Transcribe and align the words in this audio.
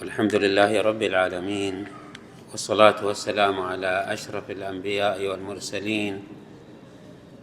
والحمد 0.00 0.34
لله 0.34 0.80
رب 0.80 1.02
العالمين 1.02 1.84
والصلاة 2.50 3.06
والسلام 3.06 3.60
على 3.60 4.04
أشرف 4.12 4.50
الأنبياء 4.50 5.26
والمرسلين 5.26 6.24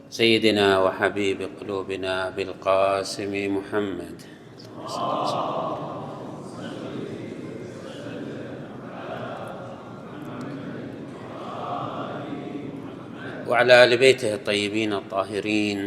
سيدنا 0.09 0.79
وحبيب 0.79 1.49
قلوبنا 1.61 2.29
بالقاسم 2.29 3.57
محمد. 3.57 4.17
وعلى 13.47 13.83
آل 13.83 13.97
بيته 13.97 14.33
الطيبين 14.33 14.93
الطاهرين 14.93 15.79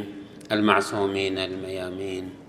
المعصومين 0.52 1.38
الميامين 1.38 2.45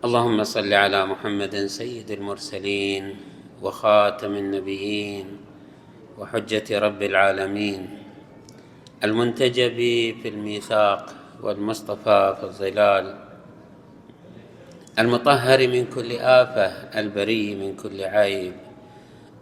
اللهم 0.00 0.44
صل 0.44 0.72
على 0.72 1.06
محمد 1.06 1.66
سيد 1.66 2.10
المرسلين 2.10 3.16
وخاتم 3.62 4.32
النبيين 4.34 5.26
وحجة 6.18 6.78
رب 6.78 7.02
العالمين 7.02 7.98
المنتجب 9.04 9.76
في 10.22 10.28
الميثاق 10.28 11.14
والمصطفى 11.42 12.36
في 12.40 12.44
الظلال 12.44 13.18
المطهر 14.98 15.68
من 15.68 15.84
كل 15.84 16.12
آفة 16.12 16.68
البري 17.00 17.54
من 17.54 17.76
كل 17.76 18.04
عيب 18.04 18.52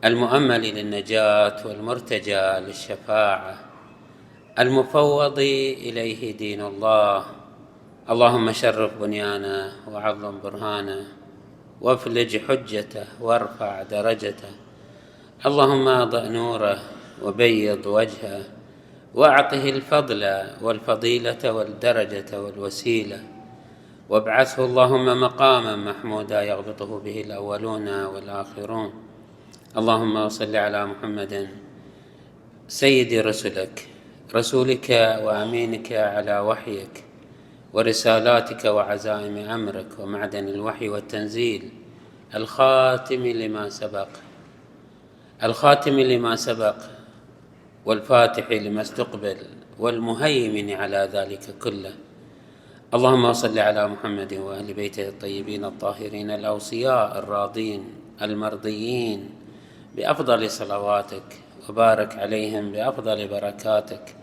المؤمل 0.05 0.63
للنجاة 0.75 1.67
والمرتجى 1.67 2.67
للشفاعة 2.67 3.59
المفوض 4.59 5.39
إليه 5.87 6.37
دين 6.37 6.61
الله 6.61 7.38
اللهم 8.09 8.53
شرف 8.53 8.91
بنيانه 9.01 9.73
وعظم 9.93 10.41
برهانه 10.41 11.05
وافلج 11.81 12.37
حجته 12.49 13.05
وارفع 13.21 13.83
درجته. 13.83 14.53
اللهم 15.47 15.89
اضئ 15.89 16.29
نوره 16.29 16.79
وبيض 17.23 17.87
وجهه 17.87 18.45
واعطه 19.15 19.69
الفضل 19.69 20.43
والفضيلة 20.63 21.53
والدرجة 21.53 22.41
والوسيلة. 22.43 23.21
وابعثه 24.09 24.65
اللهم 24.65 25.21
مقاما 25.21 25.77
محمودا 25.77 26.43
يغبطه 26.43 27.01
به 27.05 27.21
الأولون 27.21 28.05
والآخرون. 28.05 28.93
اللهم 29.77 30.29
صل 30.29 30.57
على 30.57 30.87
محمد 30.87 31.49
سيد 32.69 33.15
رسلك 33.15 33.89
رسولك 34.35 34.91
وأمينك 35.25 35.93
على 35.93 36.41
وحيك. 36.41 37.08
ورسالاتك 37.73 38.65
وعزائم 38.65 39.37
أمرك 39.37 39.87
ومعدن 39.99 40.49
الوحي 40.49 40.89
والتنزيل. 40.89 41.71
الخاتم 42.35 43.27
لما 43.27 43.69
سبق. 43.69 44.09
الخاتم 45.43 46.01
لما 46.01 46.37
سبق. 46.37 46.77
والفاتح 47.87 48.51
لما 48.51 48.81
استقبل. 48.81 49.37
والمهيمن 49.79 50.71
على 50.71 51.09
ذلك 51.13 51.59
كله. 51.63 51.93
اللهم 52.95 53.33
صل 53.33 53.59
على 53.59 53.89
محمد 53.89 54.35
واهل 54.35 54.75
بيته 54.75 55.09
الطيبين 55.09 55.65
الطاهرين 55.65 56.31
الأوصياء 56.31 57.19
الراضين 57.19 57.85
المرضيين. 58.23 59.31
بأفضل 59.97 60.51
صلواتك 60.51 61.29
وبارك 61.69 62.17
عليهم 62.19 62.73
بأفضل 62.73 63.29
بركاتك. 63.29 64.18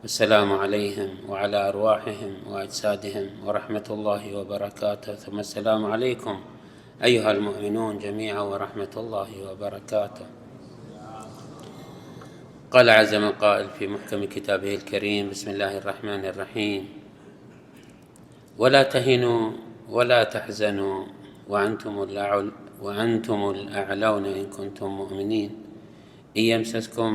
والسلام 0.00 0.52
عليهم 0.52 1.28
وعلى 1.28 1.68
أرواحهم 1.68 2.32
وأجسادهم 2.48 3.44
ورحمة 3.44 3.84
الله 3.90 4.22
وبركاته. 4.36 5.14
ثم 5.14 5.38
السلام 5.38 5.84
عليكم 5.84 6.40
أيها 7.04 7.30
المؤمنون 7.30 7.98
جميعا 7.98 8.40
ورحمة 8.40 8.94
الله 8.96 9.30
وبركاته. 9.52 10.26
قال 12.70 12.90
عز 12.90 13.14
من 13.14 13.32
قائل 13.36 13.68
في 13.76 13.84
محكم 13.92 14.24
كتابه 14.24 14.74
الكريم 14.74 15.30
بسم 15.36 15.50
الله 15.50 15.78
الرحمن 15.84 16.24
الرحيم. 16.24 16.82
ولا 18.58 18.82
تهنوا 18.82 19.52
ولا 19.84 20.24
تحزنوا 20.24 20.98
وأنتم 21.48 22.02
الأعل 22.02 22.46
وأنتم 22.80 23.40
الأعلون 23.50 24.24
إن 24.24 24.46
كنتم 24.48 24.88
مؤمنين. 24.88 25.50
إن 26.36 26.42
يمسسكم 26.42 27.12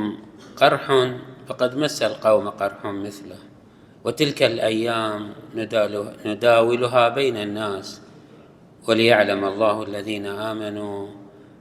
قرح 0.56 0.86
فقد 1.48 1.76
مس 1.76 2.02
القوم 2.02 2.48
قرح 2.48 2.84
مثله. 2.84 3.38
وتلك 4.04 4.42
الأيام 4.42 5.32
نداولها 6.24 7.08
بين 7.08 7.36
الناس 7.36 8.00
وليعلم 8.88 9.44
الله 9.44 9.82
الذين 9.82 10.26
آمنوا 10.26 11.08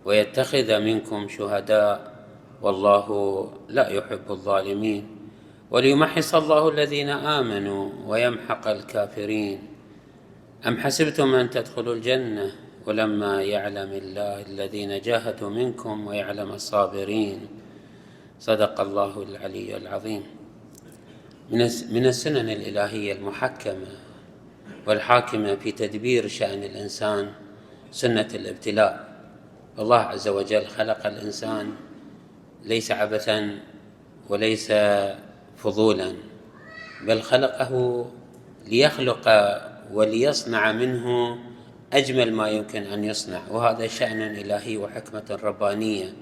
ويتخذ 0.06 0.80
منكم 0.80 1.28
شهداء 1.28 2.14
والله 2.62 3.08
لا 3.70 3.90
يحب 3.90 4.26
الظالمين. 4.30 5.04
وليمحص 5.72 6.36
الله 6.36 6.70
الذين 6.70 7.10
آمنوا 7.10 7.90
ويمحق 8.08 8.68
الكافرين. 8.68 9.60
أم 10.68 10.78
حسبتم 10.78 11.36
أن 11.36 11.50
تدخلوا 11.50 11.94
الجنة؟ 11.94 12.52
ولما 12.86 13.42
يعلم 13.42 13.92
الله 13.92 14.42
الذين 14.42 15.02
جاهدوا 15.02 15.50
منكم 15.50 16.08
ويعلم 16.08 16.52
الصابرين. 16.52 17.65
صدق 18.40 18.82
الله 18.82 19.24
العلي 19.24 19.78
العظيم. 19.78 20.24
من 21.92 22.06
السنن 22.06 22.50
الإلهية 22.50 23.14
المحكمة 23.14 23.88
والحاكمة 24.88 25.56
في 25.56 25.72
تدبير 25.72 26.28
شأن 26.28 26.64
الإنسان 26.64 27.32
سنة 27.92 28.28
الابتلاء. 28.34 29.16
الله 29.80 30.00
عز 30.00 30.28
وجل 30.28 30.68
خلق 30.68 31.08
الإنسان 31.08 31.72
ليس 32.64 32.92
عبثا 32.92 33.60
وليس 34.30 34.72
فضولا 35.58 36.14
بل 37.08 37.22
خلقه 37.22 38.06
ليخلق 38.68 39.30
وليصنع 39.94 40.72
منه 40.72 41.38
أجمل 41.94 42.34
ما 42.34 42.50
يمكن 42.50 42.84
أن 42.84 43.04
يصنع 43.04 43.42
وهذا 43.52 43.88
شأن 43.88 44.22
إلهي 44.22 44.78
وحكمة 44.78 45.40
ربانية. 45.44 46.14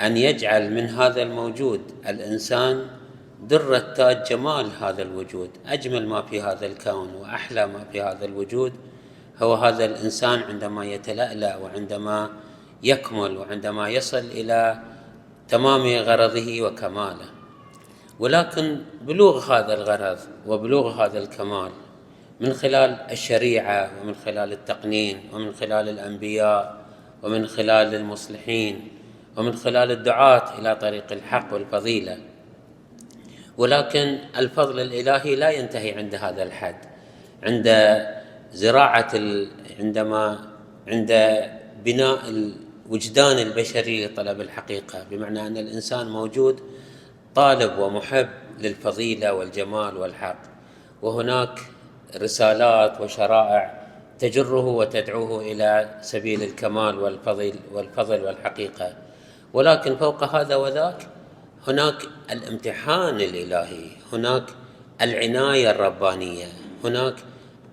أن 0.00 0.16
يجعل 0.16 0.74
من 0.74 0.86
هذا 0.86 1.22
الموجود 1.22 1.80
الإنسان 2.08 2.86
درة 3.42 3.78
تاج 3.78 4.22
جمال 4.30 4.70
هذا 4.80 5.02
الوجود 5.02 5.50
أجمل 5.66 6.06
ما 6.06 6.22
في 6.22 6.42
هذا 6.42 6.66
الكون 6.66 7.14
وأحلى 7.14 7.66
ما 7.66 7.84
في 7.92 8.02
هذا 8.02 8.24
الوجود. 8.24 8.72
هو 9.42 9.54
هذا 9.54 9.84
الإنسان 9.84 10.40
عندما 10.40 10.84
يتلألأ 10.84 11.56
وعندما 11.56 12.30
يكمل 12.82 13.36
وعندما 13.36 13.88
يصل 13.88 14.18
إلى 14.18 14.78
تمام 15.48 15.86
غرضه 15.86 16.62
وكماله. 16.62 17.36
ولكن 18.18 18.80
بلوغ 19.02 19.52
هذا 19.52 19.74
الغرض 19.74 20.18
وبلوغ 20.46 21.04
هذا 21.04 21.18
الكمال 21.18 21.70
من 22.40 22.52
خلال 22.52 22.90
الشريعة 23.10 23.90
ومن 24.02 24.14
خلال 24.14 24.52
التقنين 24.52 25.20
ومن 25.32 25.52
خلال 25.52 25.88
الأنبياء 25.88 26.86
ومن 27.22 27.46
خلال 27.46 27.94
المصلحين 27.94 28.88
ومن 29.36 29.56
خلال 29.56 29.90
الدعاة 29.90 30.58
إلى 30.58 30.76
طريق 30.76 31.12
الحق 31.12 31.52
والفضيلة. 31.52 32.18
ولكن 33.58 34.18
الفضل 34.36 34.80
الإلهي 34.80 35.36
لا 35.36 35.50
ينتهي 35.50 35.94
عند 35.94 36.14
هذا 36.14 36.42
الحد. 36.42 36.76
عند 37.42 37.96
زراعة 38.52 39.12
عندما 39.80 40.38
عند 40.88 41.40
بناء 41.84 42.18
الوجدان 42.28 43.38
البشري 43.38 44.06
لطلب 44.06 44.40
الحقيقة. 44.40 45.04
بمعنى 45.10 45.46
أن 45.46 45.56
الإنسان 45.56 46.08
موجود 46.08 46.60
طالب 47.34 47.78
ومحب 47.78 48.28
للفضيلة 48.60 49.32
والجمال 49.32 49.96
والحق. 49.96 50.42
وهناك 51.02 51.60
رسالات 52.16 53.00
وشرائع 53.00 53.86
تجره 54.18 54.66
وتدعوه 54.66 55.40
إلى 55.40 55.98
سبيل 56.02 56.42
الكمال 56.42 56.98
والفضل 56.98 57.54
والفضل 57.72 58.24
والحقيقة. 58.24 59.05
ولكن 59.52 59.96
فوق 59.96 60.24
هذا 60.24 60.56
وذاك 60.56 61.08
هناك 61.68 62.02
الامتحان 62.30 63.20
الإلهي 63.20 63.90
هناك 64.12 64.44
العناية 65.00 65.70
الربانية 65.70 66.46
هناك 66.84 67.14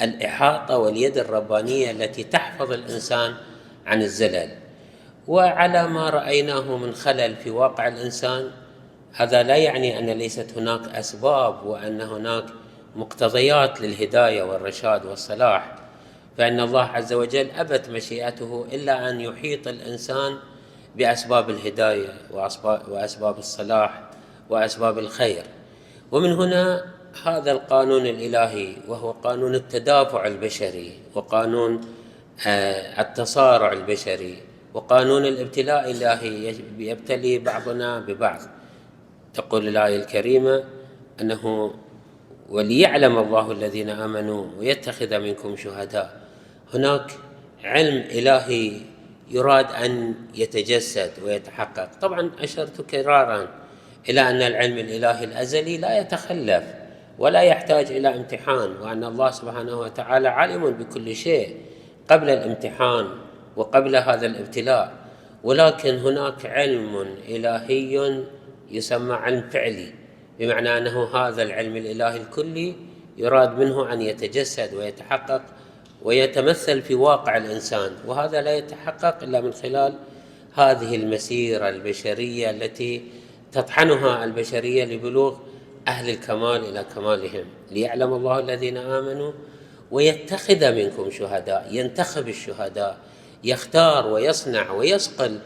الإحاطة 0.01 0.77
واليد 0.77 1.17
الربانية 1.17 1.91
التي 1.91 2.23
تحفظ 2.23 2.71
الإنسان 2.71 3.33
عن 3.85 4.01
الزلل. 4.01 4.49
وعلى 5.27 5.87
ما 5.87 6.09
رأيناه 6.09 6.77
من 6.77 6.93
خلل 6.93 7.35
في 7.35 7.49
واقع 7.49 7.87
الإنسان 7.87 8.51
هذا 9.13 9.43
لا 9.43 9.55
يعني 9.55 9.99
أن 9.99 10.09
ليست 10.09 10.57
هناك 10.57 10.87
أسباب 10.87 11.65
وأن 11.65 12.01
هناك 12.01 12.45
مقتضيات 12.95 13.81
للهداية 13.81 14.43
والرشاد 14.43 15.05
والصلاح. 15.05 15.75
فإن 16.37 16.59
الله 16.59 16.83
عز 16.83 17.13
وجل 17.13 17.51
أبت 17.51 17.89
مشيئته 17.89 18.65
إلا 18.71 19.09
أن 19.09 19.21
يحيط 19.21 19.67
الإنسان 19.67 20.37
بأسباب 20.95 21.49
الهداية 21.49 22.13
وأسباب 22.87 23.37
الصلاح 23.37 24.01
وأسباب 24.49 24.99
الخير. 24.99 25.43
ومن 26.11 26.31
هنا 26.31 26.85
هذا 27.23 27.51
القانون 27.51 28.05
الإلهي 28.05 28.75
وهو 28.87 29.11
قانون 29.11 29.55
التدافع 29.55 30.27
البشري 30.27 30.99
وقانون 31.15 31.81
آه، 32.47 33.01
التصارع 33.01 33.71
البشري 33.71 34.37
وقانون 34.73 35.25
الابتلاء 35.25 35.91
الإلهي 35.91 36.55
يبتلي 36.77 37.39
بعضنا 37.39 37.99
ببعض. 37.99 38.41
تقول 39.33 39.67
الآية 39.67 39.95
الكريمة 39.95 40.63
أنه 41.21 41.73
وليعلم 42.49 43.17
الله 43.17 43.51
الذين 43.51 43.89
آمنوا 43.89 44.45
ويتخذ 44.59 45.19
منكم 45.19 45.55
شهداء. 45.55 46.21
هناك 46.73 47.11
علم 47.63 47.97
إلهي 47.97 48.92
يراد 49.31 49.71
أن 49.71 50.13
يتجسد 50.35 51.11
ويتحقق. 51.25 51.89
طبعا 52.01 52.31
اشرت 52.39 52.81
كرارا 52.81 53.47
إلى 54.09 54.21
أن 54.21 54.41
العلم 54.41 54.77
الإلهي 54.77 55.23
الأزلي 55.23 55.77
لا 55.77 55.99
يتخلف 55.99 56.63
ولا 57.19 57.41
يحتاج 57.41 57.91
إلى 57.91 58.15
امتحان 58.15 58.71
وأن 58.81 59.03
الله 59.03 59.31
سبحانه 59.31 59.79
وتعالى 59.79 60.27
عالم 60.27 60.71
بكل 60.71 61.15
شيء 61.15 61.57
قبل 62.09 62.29
الامتحان 62.29 63.07
وقبل 63.55 63.95
هذا 63.95 64.25
الابتلاء. 64.25 64.93
ولكن 65.43 65.95
هناك 65.95 66.45
علم 66.45 67.05
إلهي 67.29 68.23
يسمى 68.71 69.13
علم 69.13 69.49
فعلي 69.49 69.93
بمعنى 70.39 70.77
أنه 70.77 71.15
هذا 71.15 71.43
العلم 71.43 71.77
الإلهي 71.77 72.17
الكلي 72.17 72.75
يراد 73.17 73.59
منه 73.59 73.93
أن 73.93 74.01
يتجسد 74.01 74.73
ويتحقق 74.73 75.41
ويتمثل 76.03 76.81
في 76.81 76.95
واقع 76.95 77.37
الإنسان 77.37 77.91
وهذا 78.07 78.41
لا 78.41 78.57
يتحقق 78.57 79.23
إلا 79.23 79.41
من 79.41 79.53
خلال 79.53 79.93
هذه 80.53 80.95
المسيرة 80.95 81.69
البشرية 81.69 82.49
التي 82.49 83.03
تطحنها 83.51 84.23
البشرية 84.23 84.85
لبلوغ 84.85 85.35
أهل 85.87 86.09
الكمال 86.09 86.65
إلى 86.65 86.85
كمالهم 86.95 87.45
ليعلم 87.71 88.13
الله 88.13 88.39
الذين 88.39 88.77
آمنوا 88.77 89.31
ويتخذ 89.91 90.71
منكم 90.71 91.11
شهداء 91.11 91.67
ينتخب 91.71 92.27
الشهداء 92.27 92.97
يختار 93.43 94.07
ويصنع 94.07 94.71
ويصقل 94.71 95.39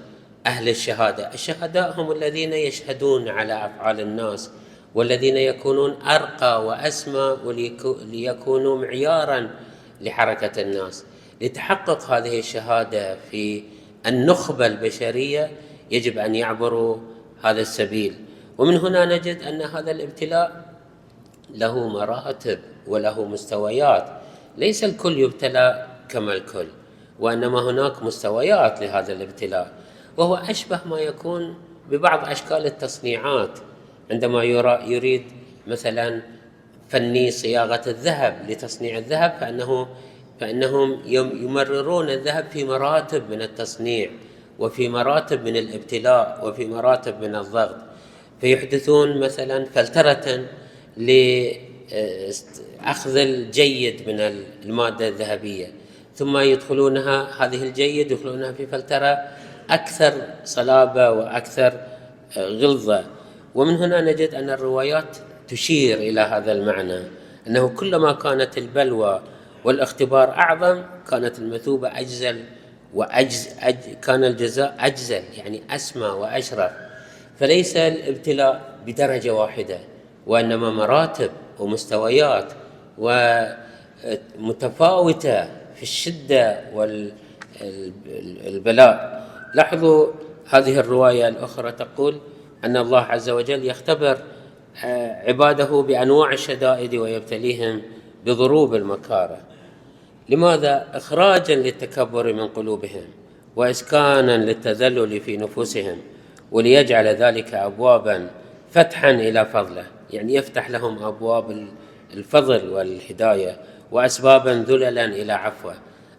أهل 0.45 0.69
الشهادة. 0.69 1.33
الشهداء 1.33 2.01
هم 2.01 2.11
الذين 2.11 2.53
يشهدون 2.53 3.29
على 3.29 3.65
أفعال 3.65 3.99
الناس 3.99 4.51
والذين 4.95 5.37
يكونون 5.37 5.91
أرقى 6.01 6.65
وأسمى 6.65 7.37
وليكونوا 7.45 8.77
معيارا 8.77 9.49
لحركة 10.01 10.61
الناس. 10.61 11.05
لتحقق 11.41 12.03
هذه 12.11 12.39
الشهادة 12.39 13.17
في 13.31 13.63
النخبة 14.05 14.65
البشرية 14.65 15.51
يجب 15.91 16.17
أن 16.17 16.35
يعبروا 16.35 16.97
هذا 17.43 17.61
السبيل. 17.61 18.15
ومن 18.57 18.77
هنا 18.77 19.05
نجد 19.05 19.41
أن 19.41 19.61
هذا 19.61 19.91
الابتلاء 19.91 20.73
له 21.49 21.87
مراتب 21.87 22.59
وله 22.87 23.25
مستويات. 23.25 24.09
ليس 24.57 24.83
الكل 24.83 25.19
يبتلى 25.19 25.87
كما 26.09 26.33
الكل 26.33 26.67
وإنما 27.19 27.69
هناك 27.69 28.03
مستويات 28.03 28.81
لهذا 28.81 29.13
الابتلاء. 29.13 29.73
وهو 30.17 30.35
أشبه 30.35 30.79
ما 30.85 30.99
يكون 30.99 31.55
ببعض 31.89 32.29
أشكال 32.29 32.65
التصنيعات. 32.65 33.59
عندما 34.11 34.43
يريد 34.83 35.23
مثلا 35.67 36.21
فني 36.89 37.31
صياغة 37.31 37.81
الذهب 37.87 38.45
لتصنيع 38.49 38.97
الذهب 38.97 39.37
فانه 39.39 39.87
فإنهم 40.39 40.99
يمررون 41.43 42.09
الذهب 42.09 42.45
في 42.49 42.63
مراتب 42.63 43.29
من 43.29 43.41
التصنيع 43.41 44.09
وفي 44.59 44.89
مراتب 44.89 45.43
من 45.43 45.57
الابتلاء 45.57 46.39
وفي 46.43 46.65
مراتب 46.65 47.21
من 47.21 47.35
الضغط. 47.35 47.75
فيحدثون 48.41 49.19
مثلا 49.19 49.65
فلترة 49.65 50.45
لاخذ 50.97 51.57
الجيد 53.17 54.09
من 54.09 54.19
المادة 54.65 55.07
الذهبية. 55.07 55.71
ثم 56.15 56.37
يدخلونها 56.37 57.45
هذه 57.45 57.63
الجيد 57.63 58.11
يدخلونها 58.11 58.51
في 58.51 58.67
فلترة 58.67 59.17
أكثر 59.69 60.13
صلابة 60.43 61.11
وأكثر 61.11 61.73
غلظة. 62.37 63.03
ومن 63.55 63.75
هنا 63.75 64.01
نجد 64.01 64.33
أن 64.33 64.49
الروايات 64.49 65.17
تشير 65.47 65.97
إلى 65.97 66.21
هذا 66.21 66.51
المعنى 66.51 66.99
أنه 67.47 67.69
كلما 67.69 68.11
كانت 68.11 68.57
البلوى 68.57 69.21
والاختبار 69.63 70.29
أعظم 70.29 70.83
كانت 71.09 71.39
المثوبة 71.39 71.99
أجزل 71.99 72.43
واجز 72.93 73.49
أج 73.61 73.75
كان 74.01 74.23
الجزاء 74.23 74.75
أجزل 74.79 75.21
يعني 75.37 75.61
أسمى 75.69 76.07
وأشرف. 76.07 76.71
فليس 77.39 77.77
الابتلاء 77.77 78.75
بدرجة 78.85 79.33
واحدة 79.33 79.79
وإنما 80.27 80.71
مراتب 80.71 81.31
ومستويات 81.59 82.53
ومتفاوتة 84.37 85.43
في 85.75 85.83
الشدة 85.83 86.61
والبلاء 87.61 89.27
لاحظوا 89.53 90.07
هذه 90.49 90.79
الرواية 90.79 91.27
الأخرى 91.27 91.71
تقول 91.71 92.17
أن 92.63 92.77
الله 92.77 93.01
عز 93.01 93.29
وجل 93.29 93.65
يختبر 93.65 94.17
عباده 95.27 95.81
بأنواع 95.81 96.31
الشدائد 96.31 96.95
ويبتليهم 96.95 97.81
بضروب 98.25 98.75
المكاره. 98.75 99.37
لماذا؟ 100.29 100.87
اخراجا 100.93 101.55
للتكبر 101.55 102.33
من 102.33 102.47
قلوبهم 102.47 103.03
واسكانا 103.55 104.37
للتذلل 104.37 105.21
في 105.21 105.37
نفوسهم 105.37 105.97
وليجعل 106.51 107.07
ذلك 107.07 107.53
ابوابا 107.53 108.29
فتحا 108.71 109.11
إلى 109.11 109.45
فضله 109.45 109.85
يعني 110.13 110.33
يفتح 110.33 110.69
لهم 110.69 111.03
أبواب 111.03 111.67
الفضل 112.13 112.69
والهداية 112.69 113.57
واسبابا 113.91 114.65
ذللا 114.67 115.05
إلى 115.05 115.33
عفوه. 115.33 115.75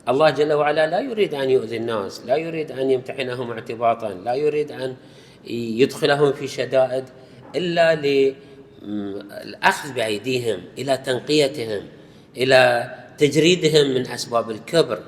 الله 0.08 0.30
جل 0.30 0.52
وعلا 0.52 0.86
لا 0.86 1.00
يريد 1.00 1.34
أن 1.34 1.50
يؤذي 1.50 1.76
الناس 1.76 2.22
لا 2.26 2.36
يريد 2.36 2.72
أن 2.72 2.90
يمتحنهم 2.90 3.50
اعتباطا 3.50 4.08
لا 4.08 4.34
يريد 4.34 4.72
أن 4.72 4.96
يدخلهم 5.50 6.32
في 6.32 6.48
شدائد 6.48 7.04
إلا 7.56 7.94
للاخذ 8.82 9.92
بأيديهم 9.92 10.60
إلى 10.78 10.96
تنقيتهم 10.96 11.82
إلى 12.36 12.90
تجريدهم 13.18 13.94
من 13.94 14.08
أسباب 14.08 14.50
الكبر 14.50 14.98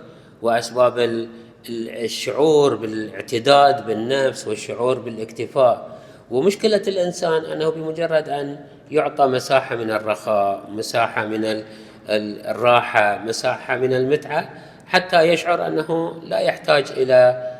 وأسباب 0.43 1.29
الشعور 1.69 2.75
بالاعتداد 2.75 3.87
بالنفس 3.87 4.49
والشعور 4.49 4.99
بالاكتفاء. 4.99 6.01
ومشكلة 6.31 6.83
الإنسان 6.89 7.45
أنه 7.45 7.69
بمجرد 7.71 8.29
أن 8.29 8.59
يعطى 8.91 9.27
مساحة 9.27 9.77
من 9.77 9.91
الرخاء 9.91 10.71
مساحة 10.71 11.27
من 11.27 11.63
الراحة 12.09 13.19
مساحة 13.19 13.77
من 13.77 13.93
المتعة 13.93 14.51
حتى 14.87 15.23
يشعر 15.23 15.67
أنه 15.67 16.21
لا 16.23 16.39
يحتاج 16.39 16.85
آه، 17.11 17.60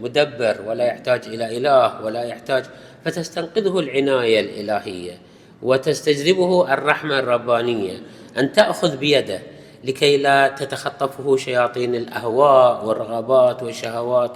مدبر 0.00 0.56
ولا 0.66 0.84
يحتاج 0.84 1.22
إلى 1.26 1.56
إله 1.56 2.04
ولا 2.04 2.22
يحتاج 2.22 2.64
فتستنقذه 3.04 3.78
العناية 3.78 4.40
الإلهية 4.40 5.18
وتستجذبه 5.62 6.74
الرحمة 6.74 7.18
الربانية. 7.18 7.98
أن 8.38 8.52
تأخذ 8.52 8.96
بيده 8.96 9.40
لكي 9.84 10.16
لا 10.16 10.48
تتخطفه 10.48 11.36
شياطين 11.36 11.94
الأهواء 11.94 12.84
والرغبات 12.84 13.62
والشهوات 13.62 14.32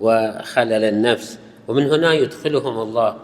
وخلل 0.00 0.84
النفس. 0.84 1.38
ومن 1.68 1.90
هنا 1.90 2.12
يدخلهم 2.12 2.78
الله 2.80 3.16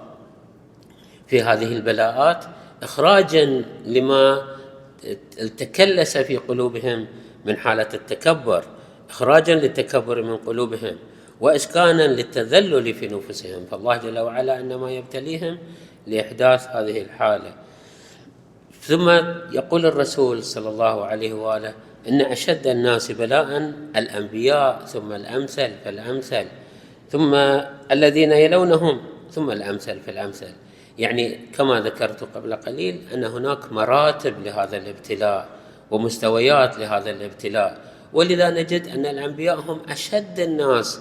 في 1.27 1.43
هذه 1.43 1.77
البلاءات 1.77 2.45
اخراجا 2.83 3.65
لما 3.87 4.43
تكلس 5.59 6.19
في 6.19 6.37
قلوبهم 6.37 7.07
من 7.45 7.57
حالة 7.57 7.89
التكبر. 7.95 8.65
اخراجا 9.11 9.55
للتكبر 9.55 10.23
من 10.23 10.37
قلوبهم 10.37 10.97
واسكانا 11.41 12.03
للتذلل 12.03 12.95
في 12.95 13.09
نفوسهم. 13.09 13.67
فالله 13.71 13.97
جل 13.97 14.19
وعلا 14.19 14.61
إنما 14.61 14.91
يبتليهم 14.91 15.59
لإحداث 16.07 16.67
هذه 16.69 17.03
الحالة. 17.03 17.55
ثم 18.81 19.09
يقول 19.53 19.87
الرسول 19.87 20.43
صلى 20.43 20.69
الله 20.69 21.05
عليه 21.05 21.33
وآله 21.33 21.75
إن 22.09 22.21
أشد 22.21 22.67
الناس 22.67 23.13
بلاء 23.13 23.73
الأنبياء 23.97 24.85
ثم 24.87 25.13
الأمثل 25.13 25.71
فالأمثل 25.85 26.47
ثم 27.11 27.35
الذين 27.91 28.33
يلونهم 28.33 29.01
ثم 29.31 29.51
الأمثل 29.51 30.01
فالأمثل. 30.01 30.53
يعني 30.99 31.39
كما 31.53 31.81
ذكرت 31.81 32.25
قبل 32.35 32.57
قليل 32.57 33.01
أن 33.15 33.25
هناك 33.25 33.73
مراتب 33.73 34.35
لهذا 34.45 34.77
الابتلاء 34.77 35.49
ومستويات 35.91 36.79
لهذا 36.79 37.11
الابتلاء. 37.11 37.79
ولذا 38.13 38.51
نجد 38.51 38.89
أن 38.89 39.07
الأنبياء 39.07 39.61
هم 39.61 39.81
أشد 39.89 40.41
الناس 40.41 41.01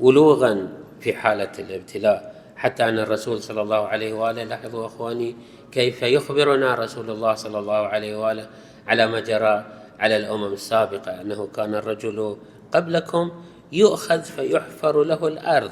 ولوغا 0.00 0.68
في 1.00 1.12
حالة 1.12 1.52
الابتلاء. 1.58 2.34
حتى 2.56 2.88
أن 2.88 2.98
الرسول 2.98 3.42
صلى 3.42 3.62
الله 3.62 3.86
عليه 3.88 4.12
وآله 4.12 4.44
لاحظوا 4.44 4.86
أخواني 4.86 5.36
كيف 5.72 6.02
يخبرنا 6.02 6.74
رسول 6.74 7.10
الله 7.10 7.34
صلى 7.34 7.58
الله 7.58 7.74
عليه 7.74 8.16
وآله 8.16 8.46
على 8.86 9.06
ما 9.06 9.20
جرى 9.20 9.64
على 9.98 10.16
الأمم 10.16 10.52
السابقة 10.52 11.20
أنه 11.20 11.48
كان 11.56 11.74
الرجل 11.74 12.36
قبلكم 12.72 13.30
يؤخذ 13.72 14.22
فيحفر 14.22 15.04
له 15.04 15.28
الأرض 15.28 15.70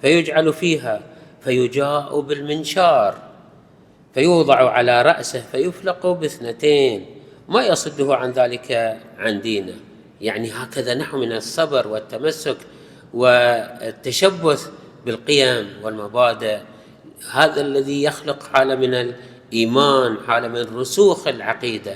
فيجعل 0.00 0.52
فيها 0.52 1.00
فيجاء 1.40 2.20
بالمنشار 2.20 3.14
فيوضع 4.14 4.70
على 4.70 5.02
رأسه 5.02 5.40
فيفلق 5.40 6.06
باثنتين. 6.06 7.06
ما 7.48 7.66
يصده 7.66 8.16
عن 8.16 8.30
ذلك 8.30 8.98
عن 9.18 9.40
دينه. 9.40 9.74
يعني 10.22 10.50
هكذا 10.52 10.94
نحو 10.94 11.18
من 11.18 11.32
الصبر 11.32 11.88
والتمسك 11.88 12.56
والتشبث 13.14 14.70
بالقيم 15.06 15.68
والمبادئ. 15.82 16.58
هذا 17.32 17.60
الذي 17.60 18.02
يخلق 18.02 18.42
حاله 18.42 18.74
من 18.74 18.94
الإيمان 18.94 20.16
حاله 20.26 20.48
من 20.48 20.76
رسوخ 20.78 21.28
العقيدة. 21.28 21.94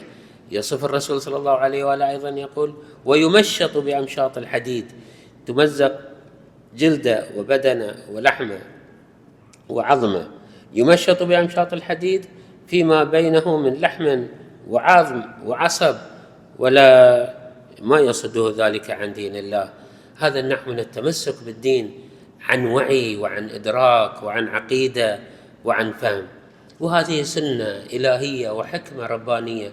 يصف 0.50 0.84
الرسول 0.84 1.22
صلى 1.22 1.36
الله 1.36 1.52
عليه 1.52 1.84
وآله 1.84 2.10
أيضا 2.10 2.28
يقول 2.28 2.74
ويمشط 3.04 3.76
بأمشاط 3.78 4.38
الحديد 4.38 4.92
تمزق 5.46 6.00
جلده 6.76 7.26
وبدنه 7.36 7.94
ولحمه 8.12 8.58
وعظمه 9.68 10.28
يمشط 10.74 11.22
بأمشاط 11.22 11.72
الحديد 11.72 12.26
فيما 12.66 13.04
بينه 13.04 13.56
من 13.56 13.74
لحم 13.74 14.24
وعظم 14.68 15.22
وعصب 15.44 15.96
ولا 16.58 17.35
ما 17.82 18.00
يصده 18.00 18.66
ذلك 18.66 18.90
عن 18.90 19.12
دين 19.12 19.36
الله. 19.36 19.72
هذا 20.16 20.40
النحو 20.40 20.70
من 20.70 20.78
التمسك 20.78 21.34
بالدين 21.44 22.00
عن 22.40 22.66
وعي 22.66 23.16
وعن 23.16 23.50
إدراك 23.50 24.22
وعن 24.22 24.48
عقيدة 24.48 25.18
وعن 25.64 25.92
فهم. 25.92 26.26
وهذه 26.80 27.22
سنة 27.22 27.84
إلهية 27.92 28.50
وحكمة 28.50 29.06
ربانية. 29.06 29.70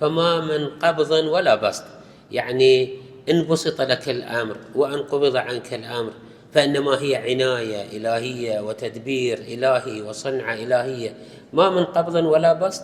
فما 0.00 0.40
من 0.40 0.66
قبض 0.66 1.10
ولا 1.10 1.54
بسط. 1.54 1.84
يعني 2.30 2.94
إن 3.30 3.46
بسط 3.46 3.80
لك 3.80 4.08
الأمر 4.08 4.56
وإن 4.74 5.02
قبض 5.02 5.36
عنك 5.36 5.74
الأمر 5.74 6.12
فإنما 6.52 7.02
هي 7.02 7.16
عناية 7.16 7.96
إلهية 7.96 8.60
وتدبير 8.60 9.38
إلهي 9.38 10.02
وصنعة 10.02 10.54
إلهية. 10.54 11.14
ما 11.52 11.70
من 11.70 11.84
قبض 11.84 12.14
ولا 12.14 12.52
بسط 12.52 12.82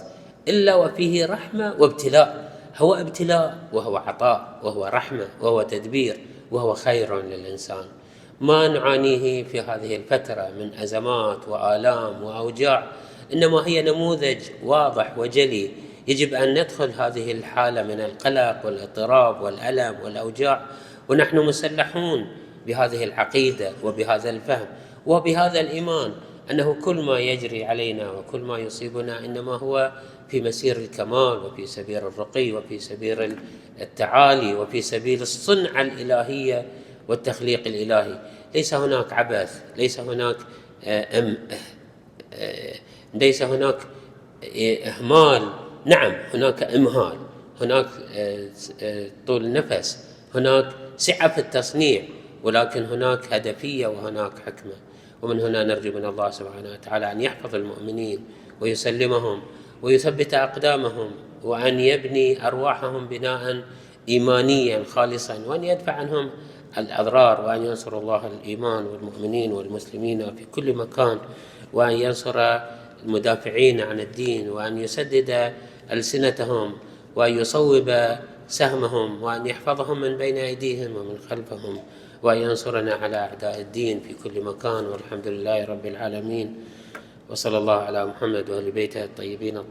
إلا 0.49 0.75
وفيه 0.75 1.27
رحمة 1.27 1.75
وابتلاء. 1.79 2.52
هو 2.77 2.95
ابتلاء 2.95 3.59
وهو 3.73 3.97
عطاء 3.97 4.59
وهو 4.63 4.85
رحمة 4.85 5.29
وهو 5.41 5.63
تدبير 5.63 6.17
وهو 6.51 6.75
خير 6.75 7.23
للإنسان. 7.23 7.85
ما 8.41 8.69
نعانيه 8.69 9.45
في 9.45 9.61
هذه 9.61 9.97
الفترة 9.97 10.51
من 10.59 10.75
أزمات 10.75 11.49
وآلام 11.49 12.23
وأوجاع 12.23 12.87
إنما 13.33 13.67
هي 13.67 13.83
نموذج 13.83 14.39
واضح 14.65 15.19
وجلي 15.19 15.71
يجب 16.09 16.35
أن 16.35 16.61
ندخل 16.61 16.91
هذه 16.91 17.33
الحالة 17.33 17.83
من 17.83 18.01
القلق 18.01 18.67
والاضطراب 18.67 19.43
والألم 19.43 19.97
والأوجاع 20.05 20.63
ونحن 21.09 21.39
مسلحون 21.39 22.27
بهذه 22.67 23.05
العقيدة 23.05 23.73
وبهذا 23.83 24.31
الفهم 24.31 24.67
وبهذا 25.07 25.61
الإيمان. 25.61 26.13
أنه 26.51 26.77
كل 26.85 26.97
ما 27.03 27.19
يجري 27.19 27.65
علينا 27.65 28.11
وكل 28.11 28.41
ما 28.41 28.59
يصيبنا 28.59 29.25
إنما 29.25 29.53
هو 29.53 29.93
في 30.29 30.41
مسير 30.41 30.77
الكمال 30.77 31.39
وفي 31.39 31.67
سبيل 31.67 31.99
الرقي 31.99 32.53
وفي 32.53 32.79
سبيل 32.79 33.37
التعالي 33.81 34.55
وفي 34.55 34.83
سبيل 34.83 35.23
الصنعه 35.23 35.83
الإلهية 35.83 36.67
والتخليق 37.09 37.67
الإلهي. 37.67 38.19
ليس 38.55 38.75
هناك 38.75 39.13
عبث 39.13 39.63
ليس 39.77 40.01
هناك 40.01 40.37
آه، 40.85 41.19
أم 41.19 41.39
آه، 42.35 42.75
ليس 43.15 43.43
هناك 43.43 43.79
إهمال. 44.87 45.53
نعم 45.85 46.13
هناك 46.35 46.63
إمهال 46.63 47.19
هناك 47.61 47.87
آه، 48.83 49.11
طول 49.27 49.53
نفس 49.53 49.99
هناك 50.35 50.67
سعة 50.97 51.29
في 51.29 51.39
التصنيع 51.41 52.03
ولكن 52.43 52.85
هناك 52.85 53.33
هدفية 53.33 53.87
وهناك 53.87 54.39
حكمة. 54.39 54.73
ومن 55.23 55.41
هنا 55.41 55.65
نرجو 55.65 55.93
من 55.93 56.05
الله 56.05 56.31
سبحانه 56.31 56.71
وتعالى 56.73 57.13
أن 57.13 57.21
يحفظ 57.21 57.55
المؤمنين 57.55 58.25
ويسلمهم 58.61 59.43
ويثبت 59.83 60.35
أقدامهم 60.35 61.11
وأن 61.43 61.81
يبني 61.81 62.47
أرواحهم 62.47 63.07
بناء 63.07 63.63
إيمانيا 64.09 64.85
خالصا 64.85 65.39
وأن 65.47 65.65
يدفع 65.65 65.93
عنهم 65.93 66.31
الأضرار 66.79 67.41
وأن 67.41 67.65
ينصر 67.65 67.99
الله 67.99 68.27
الإيمان 68.27 68.87
والمؤمنين 68.87 69.53
والمسلمين 69.53 70.37
في 70.37 70.45
كل 70.45 70.75
مكان 70.75 71.19
وأن 71.73 71.93
ينصر 71.93 72.59
المدافعين 73.05 73.81
عن 73.81 74.01
الدين 74.01 74.49
وأن 74.51 74.79
يسدد 74.79 75.53
ألسنتهم 75.93 76.73
وأن 77.17 77.39
يصوب 77.39 78.17
سهمهم 78.49 79.23
وأن 79.23 79.47
يحفظهم 79.47 80.01
من 80.01 80.17
بين 80.17 80.37
أيديهم 80.37 80.97
ومن 80.97 81.19
خلفهم 81.31 81.79
وأن 82.23 82.39
ينصرنا 82.39 82.95
على 82.95 83.17
أعداء 83.17 83.61
الدين 83.61 84.01
في 84.01 84.15
كل 84.15 84.41
مكان 84.41 84.87
والحمد 84.87 85.27
لله 85.27 85.65
رب 85.65 85.87
العالمين. 85.87 86.49
وصلى 87.31 87.59
الله 87.59 87.79
على 87.89 88.01
محمد 88.07 88.51
وآل 88.51 88.71
بيته 88.71 89.05
الطيبين 89.05 89.57